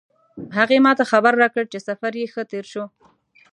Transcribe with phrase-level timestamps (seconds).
[0.57, 2.83] هغې ما ته خبر راکړ چې سفر یې ښه تیر شو